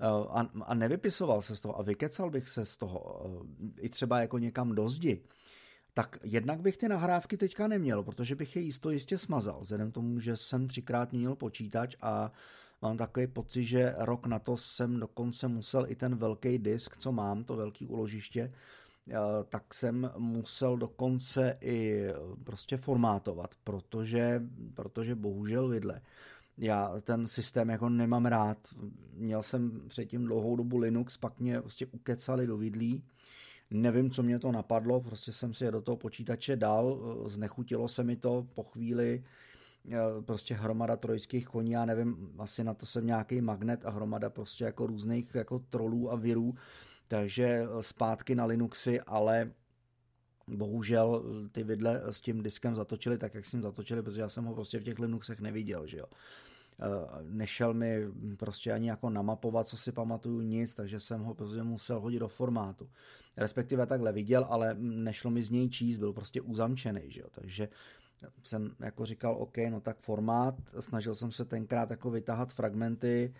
e, 0.00 0.06
a, 0.06 0.48
a 0.62 0.74
nevypisoval 0.74 1.42
se 1.42 1.56
z 1.56 1.60
toho 1.60 1.78
a 1.78 1.82
vykecal 1.82 2.30
bych 2.30 2.48
se 2.48 2.64
z 2.64 2.76
toho 2.76 3.30
i 3.80 3.88
třeba 3.88 4.20
jako 4.20 4.38
někam 4.38 4.74
do 4.74 4.88
zdi, 4.88 5.22
tak 5.98 6.18
jednak 6.22 6.60
bych 6.60 6.76
ty 6.76 6.88
nahrávky 6.88 7.36
teďka 7.36 7.68
neměl, 7.68 8.02
protože 8.02 8.34
bych 8.34 8.56
je 8.56 8.62
jisto 8.62 8.90
jistě 8.90 9.18
smazal, 9.18 9.60
vzhledem 9.60 9.92
tomu, 9.92 10.20
že 10.20 10.36
jsem 10.36 10.68
třikrát 10.68 11.12
měnil 11.12 11.34
počítač 11.34 11.96
a 12.02 12.32
Mám 12.82 12.96
takový 12.96 13.26
pocit, 13.26 13.64
že 13.64 13.94
rok 13.98 14.26
na 14.26 14.38
to 14.38 14.56
jsem 14.56 15.00
dokonce 15.00 15.48
musel 15.48 15.86
i 15.88 15.94
ten 15.94 16.16
velký 16.16 16.58
disk, 16.58 16.96
co 16.96 17.12
mám, 17.12 17.44
to 17.44 17.56
velký 17.56 17.86
uložiště, 17.86 18.52
eh, 19.08 19.14
tak 19.48 19.74
jsem 19.74 20.10
musel 20.18 20.76
dokonce 20.76 21.58
i 21.60 22.02
eh, 22.02 22.14
prostě 22.44 22.76
formátovat, 22.76 23.54
protože, 23.64 24.42
protože 24.74 25.14
bohužel 25.14 25.68
vidle. 25.68 26.00
Já 26.58 26.92
ten 27.00 27.26
systém 27.26 27.68
jako 27.68 27.88
nemám 27.88 28.26
rád. 28.26 28.58
Měl 29.14 29.42
jsem 29.42 29.80
předtím 29.88 30.24
dlouhou 30.24 30.56
dobu 30.56 30.78
Linux, 30.78 31.16
pak 31.16 31.40
mě 31.40 31.60
prostě 31.60 31.86
ukecali 31.86 32.46
do 32.46 32.58
vidlí. 32.58 33.02
Nevím, 33.70 34.10
co 34.10 34.22
mě 34.22 34.38
to 34.38 34.52
napadlo, 34.52 35.00
prostě 35.00 35.32
jsem 35.32 35.54
si 35.54 35.64
je 35.64 35.70
do 35.70 35.80
toho 35.80 35.96
počítače 35.96 36.56
dal, 36.56 36.98
eh, 37.00 37.30
znechutilo 37.30 37.88
se 37.88 38.04
mi 38.04 38.16
to 38.16 38.46
po 38.54 38.62
chvíli, 38.62 39.24
prostě 40.20 40.54
hromada 40.54 40.96
trojských 40.96 41.46
koní, 41.46 41.70
já 41.70 41.84
nevím, 41.84 42.30
asi 42.38 42.64
na 42.64 42.74
to 42.74 42.86
jsem 42.86 43.06
nějaký 43.06 43.40
magnet 43.40 43.86
a 43.86 43.90
hromada 43.90 44.30
prostě 44.30 44.64
jako 44.64 44.86
různých 44.86 45.34
jako 45.34 45.58
trolů 45.58 46.12
a 46.12 46.16
virů, 46.16 46.54
takže 47.08 47.44
eh, 47.44 47.82
zpátky 47.82 48.34
na 48.34 48.44
Linuxy, 48.44 49.00
ale 49.00 49.50
bohužel 50.48 51.22
eh, 51.24 51.48
ty 51.48 51.62
vidle 51.62 52.02
s 52.10 52.20
tím 52.20 52.42
diskem 52.42 52.74
zatočili 52.74 53.18
tak, 53.18 53.34
jak 53.34 53.46
jsem 53.46 53.62
zatočili, 53.62 54.02
protože 54.02 54.20
já 54.20 54.28
jsem 54.28 54.44
ho 54.44 54.54
prostě 54.54 54.78
v 54.78 54.84
těch 54.84 54.98
Linuxech 54.98 55.40
neviděl, 55.40 55.86
že 55.86 55.98
jo. 55.98 56.06
Eh, 56.80 57.22
nešel 57.22 57.74
mi 57.74 58.06
prostě 58.36 58.72
ani 58.72 58.88
jako 58.88 59.10
namapovat, 59.10 59.68
co 59.68 59.76
si 59.76 59.92
pamatuju, 59.92 60.40
nic, 60.40 60.74
takže 60.74 61.00
jsem 61.00 61.22
ho 61.22 61.34
prostě 61.34 61.62
musel 61.62 62.00
hodit 62.00 62.18
do 62.18 62.28
formátu. 62.28 62.88
Respektive 63.36 63.86
takhle 63.86 64.12
viděl, 64.12 64.46
ale 64.48 64.76
nešlo 64.78 65.30
mi 65.30 65.42
z 65.42 65.50
něj 65.50 65.68
číst, 65.68 65.96
byl 65.96 66.12
prostě 66.12 66.40
uzamčený, 66.40 67.02
že 67.06 67.20
jo. 67.20 67.26
Takže 67.30 67.68
jsem 68.42 68.74
jako 68.80 69.04
říkal, 69.04 69.36
OK, 69.38 69.56
no 69.70 69.80
tak 69.80 69.98
formát, 69.98 70.54
snažil 70.80 71.14
jsem 71.14 71.32
se 71.32 71.44
tenkrát 71.44 71.90
jako 71.90 72.10
vytáhat 72.10 72.52
fragmenty 72.52 73.34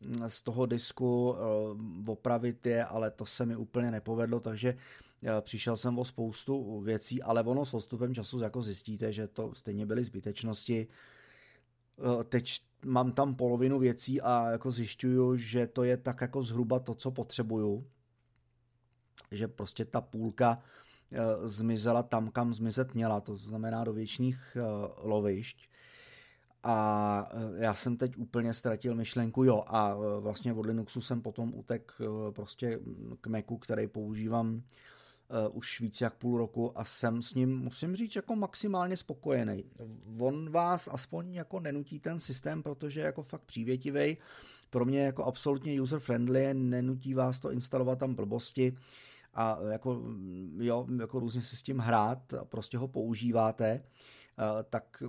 mm, 0.00 0.30
z 0.30 0.42
toho 0.42 0.66
disku, 0.66 1.34
eh, 1.36 2.10
opravit 2.10 2.66
je, 2.66 2.84
ale 2.84 3.10
to 3.10 3.26
se 3.26 3.46
mi 3.46 3.56
úplně 3.56 3.90
nepovedlo, 3.90 4.40
takže 4.40 4.76
eh, 5.22 5.40
přišel 5.40 5.76
jsem 5.76 5.98
o 5.98 6.04
spoustu 6.04 6.80
věcí, 6.80 7.22
ale 7.22 7.42
ono 7.42 7.64
s 7.64 7.70
postupem 7.70 8.14
času 8.14 8.40
jako 8.40 8.62
zjistíte, 8.62 9.12
že 9.12 9.26
to 9.26 9.54
stejně 9.54 9.86
byly 9.86 10.04
zbytečnosti. 10.04 10.88
Eh, 11.98 12.24
teď 12.24 12.60
mám 12.84 13.12
tam 13.12 13.34
polovinu 13.34 13.78
věcí 13.78 14.20
a 14.20 14.50
jako 14.50 14.72
zjišťuju, 14.72 15.36
že 15.36 15.66
to 15.66 15.84
je 15.84 15.96
tak 15.96 16.20
jako 16.20 16.42
zhruba 16.42 16.78
to, 16.78 16.94
co 16.94 17.10
potřebuju. 17.10 17.86
Že 19.30 19.48
prostě 19.48 19.84
ta 19.84 20.00
půlka 20.00 20.62
Eh, 21.12 21.48
zmizela 21.48 22.02
tam, 22.02 22.30
kam 22.30 22.54
zmizet 22.54 22.94
měla, 22.94 23.20
to 23.20 23.36
znamená 23.36 23.84
do 23.84 23.92
věčných 23.92 24.56
eh, 24.56 24.62
lovišť. 25.02 25.68
A 26.62 27.28
já 27.56 27.74
jsem 27.74 27.96
teď 27.96 28.16
úplně 28.16 28.54
ztratil 28.54 28.94
myšlenku, 28.94 29.44
jo, 29.44 29.64
a 29.66 29.96
vlastně 30.20 30.52
od 30.52 30.66
Linuxu 30.66 31.00
jsem 31.00 31.22
potom 31.22 31.54
utek 31.54 31.92
prostě 32.30 32.80
k 33.20 33.26
Macu, 33.26 33.56
který 33.58 33.86
používám 33.86 34.62
už 35.52 35.80
víc 35.80 36.00
jak 36.00 36.14
půl 36.14 36.38
roku 36.38 36.78
a 36.78 36.84
jsem 36.84 37.22
s 37.22 37.34
ním, 37.34 37.58
musím 37.58 37.96
říct, 37.96 38.16
jako 38.16 38.36
maximálně 38.36 38.96
spokojený. 38.96 39.64
On 40.18 40.50
vás 40.50 40.88
aspoň 40.92 41.34
jako 41.34 41.60
nenutí 41.60 42.00
ten 42.00 42.18
systém, 42.18 42.62
protože 42.62 43.00
je 43.00 43.06
jako 43.06 43.22
fakt 43.22 43.42
přívětivý. 43.42 44.16
Pro 44.70 44.84
mě 44.84 45.00
jako 45.00 45.24
absolutně 45.24 45.82
user-friendly, 45.82 46.54
nenutí 46.54 47.14
vás 47.14 47.38
to 47.38 47.50
instalovat 47.50 47.98
tam 47.98 48.14
blbosti 48.14 48.76
a 49.34 49.58
jako, 49.70 50.02
jo, 50.58 50.86
jako 51.00 51.20
různě 51.20 51.42
se 51.42 51.56
s 51.56 51.62
tím 51.62 51.78
hrát, 51.78 52.34
prostě 52.44 52.78
ho 52.78 52.88
používáte, 52.88 53.82
tak 54.70 55.02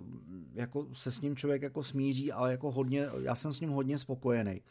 jako 0.54 0.88
se 0.94 1.12
s 1.12 1.22
ním 1.22 1.36
člověk 1.36 1.62
jako 1.62 1.84
smíří, 1.84 2.32
ale 2.32 2.52
jako 2.52 2.72
hodně, 2.72 3.08
já 3.22 3.36
jsem 3.36 3.54
s 3.54 3.60
ním 3.60 3.70
hodně 3.70 3.98
spokojený. 3.98 4.62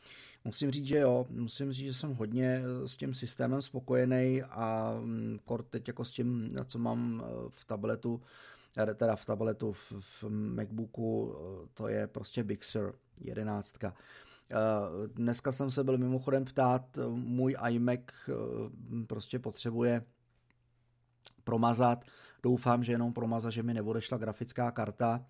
Musím 0.44 0.70
říct, 0.70 0.86
že 0.86 0.98
jo, 0.98 1.26
musím 1.30 1.72
říct, 1.72 1.86
že 1.86 1.94
jsem 1.94 2.14
hodně 2.14 2.62
s 2.86 2.96
tím 2.96 3.14
systémem 3.14 3.62
spokojený 3.62 4.42
a 4.42 4.94
mm, 5.00 5.38
kort 5.44 5.66
teď 5.68 5.88
jako 5.88 6.04
s 6.04 6.12
tím, 6.12 6.50
co 6.64 6.78
mám 6.78 7.24
e, 7.24 7.50
v 7.50 7.64
tabletu, 7.64 8.22
e, 8.90 8.94
teda 8.94 9.16
v 9.16 9.26
tabletu, 9.26 9.72
v, 9.72 9.92
v 10.00 10.24
MacBooku, 10.28 11.36
to 11.74 11.88
je 11.88 12.06
prostě 12.06 12.44
Big 12.44 12.64
Sur 12.64 12.94
11. 13.20 13.74
Eh, 14.50 15.08
dneska 15.08 15.52
jsem 15.52 15.70
se 15.70 15.84
byl 15.84 15.98
mimochodem 15.98 16.44
ptát, 16.44 16.98
eh, 16.98 17.06
můj 17.08 17.56
iMac 17.70 18.00
eh, 18.28 18.32
prostě 19.06 19.38
potřebuje 19.38 20.04
promazat. 21.44 22.04
Doufám, 22.42 22.84
že 22.84 22.92
jenom 22.92 23.12
promazat, 23.12 23.52
že 23.52 23.62
mi 23.62 23.74
neodešla 23.74 24.18
grafická 24.18 24.70
karta. 24.70 25.24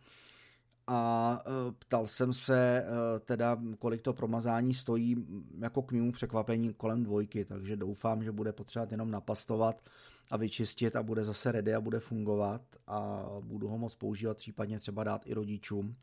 A 0.87 1.41
ptal 1.79 2.07
jsem 2.07 2.33
se 2.33 2.85
teda, 3.25 3.59
kolik 3.79 4.03
to 4.03 4.13
promazání 4.13 4.75
stojí, 4.75 5.27
jako 5.61 5.83
k 5.83 5.93
mému 5.93 6.13
překvapení 6.13 6.75
kolem 6.75 7.03
dvojky, 7.03 7.45
takže 7.45 7.77
doufám, 7.77 8.23
že 8.23 8.33
bude 8.33 8.53
potřebovat 8.53 8.93
jenom 8.93 9.11
napastovat 9.11 9.83
a 10.31 10.37
vyčistit 10.37 10.97
a 10.97 11.03
bude 11.03 11.25
zase 11.25 11.53
ready 11.53 11.75
a 11.75 11.81
bude 11.81 12.01
fungovat 12.01 12.63
a 12.87 13.27
budu 13.41 13.69
ho 13.69 13.79
moc 13.79 13.95
používat, 13.95 14.37
případně 14.37 14.79
třeba 14.79 15.05
dát 15.05 15.27
i 15.27 15.35
rodičům, 15.35 15.95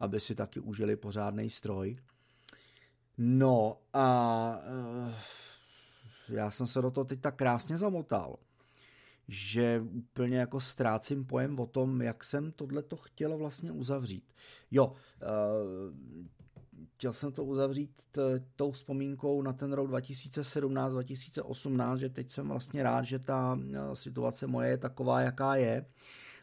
aby 0.00 0.20
si 0.20 0.34
taky 0.34 0.60
užili 0.60 0.96
pořádný 0.96 1.50
stroj. 1.50 1.98
No 3.18 3.76
a 3.92 4.58
uh, 5.08 5.14
já 6.28 6.50
jsem 6.50 6.66
se 6.66 6.82
do 6.82 6.90
toho 6.90 7.04
teď 7.04 7.20
tak 7.20 7.36
krásně 7.36 7.78
zamotal, 7.78 8.36
že 9.28 9.84
úplně 9.90 10.38
jako 10.38 10.60
ztrácím 10.60 11.24
pojem 11.24 11.60
o 11.60 11.66
tom, 11.66 12.02
jak 12.02 12.24
jsem 12.24 12.52
tohle 12.52 12.82
to 12.82 12.96
chtěl 12.96 13.38
vlastně 13.38 13.72
uzavřít. 13.72 14.24
Jo, 14.70 14.86
uh, 14.86 14.94
chtěl 16.94 17.12
jsem 17.12 17.32
to 17.32 17.44
uzavřít 17.44 18.02
tou 18.56 18.70
vzpomínkou 18.70 19.42
na 19.42 19.52
ten 19.52 19.72
rok 19.72 19.90
2017-2018, 19.90 21.96
že 21.96 22.08
teď 22.08 22.30
jsem 22.30 22.48
vlastně 22.48 22.82
rád, 22.82 23.02
že 23.02 23.18
ta 23.18 23.58
situace 23.94 24.46
moje 24.46 24.70
je 24.70 24.78
taková, 24.78 25.20
jaká 25.20 25.56
je. 25.56 25.86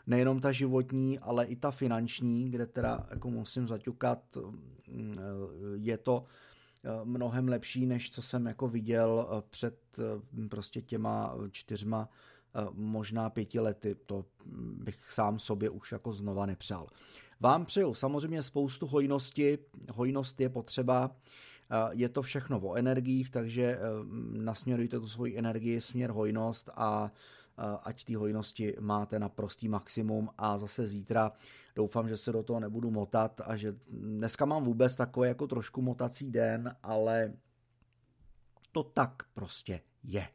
Nejenom 0.07 0.41
ta 0.41 0.51
životní, 0.51 1.19
ale 1.19 1.45
i 1.45 1.55
ta 1.55 1.71
finanční, 1.71 2.51
kde 2.51 2.65
teda 2.65 3.07
jako 3.09 3.29
musím 3.29 3.67
zaťukat, 3.67 4.37
je 5.75 5.97
to 5.97 6.25
Eh, 6.85 7.05
mnohem 7.05 7.47
lepší, 7.47 7.85
než 7.85 8.11
co 8.11 8.21
jsem 8.21 8.45
jako 8.45 8.67
viděl 8.67 9.29
eh, 9.29 9.43
před 9.49 9.79
eh, 9.99 10.47
prostě 10.47 10.81
těma 10.81 11.35
čtyřma, 11.51 12.09
možná 12.71 13.29
pěti 13.29 13.59
lety. 13.59 13.95
To 14.05 14.25
bych 14.83 15.11
sám 15.11 15.39
sobě 15.39 15.69
už 15.69 15.91
jako 15.91 16.13
znova 16.13 16.45
nepřál. 16.45 16.87
Vám 17.39 17.65
přeju 17.65 17.93
samozřejmě 17.93 18.43
spoustu 18.43 18.87
hojnosti. 18.87 19.57
Hojnost 19.93 20.41
je 20.41 20.49
potřeba 20.49 21.15
Je 21.91 22.09
to 22.09 22.21
všechno 22.21 22.59
o 22.59 22.75
energiích, 22.75 23.29
takže 23.29 23.79
nasměrujte 24.31 24.99
tu 24.99 25.07
svoji 25.07 25.37
energii 25.37 25.81
směr 25.81 26.11
hojnost 26.11 26.69
a 26.75 27.11
ať 27.83 28.03
té 28.03 28.17
hojnosti 28.17 28.75
máte 28.79 29.19
na 29.19 29.29
prostý 29.29 29.67
maximum 29.67 30.29
a 30.37 30.57
zase 30.57 30.87
zítra 30.87 31.31
doufám, 31.75 32.09
že 32.09 32.17
se 32.17 32.31
do 32.31 32.43
toho 32.43 32.59
nebudu 32.59 32.91
motat 32.91 33.41
a 33.45 33.55
že 33.55 33.75
dneska 33.89 34.45
mám 34.45 34.63
vůbec 34.63 34.95
takový 34.95 35.27
jako 35.27 35.47
trošku 35.47 35.81
motací 35.81 36.31
den, 36.31 36.75
ale 36.83 37.33
to 38.71 38.83
tak 38.83 39.23
prostě 39.33 39.81
je. 40.03 40.27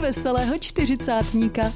Veselého 0.00 0.58
čtyřicátníka. 0.58 1.72